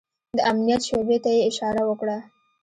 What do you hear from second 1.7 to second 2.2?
وکړه.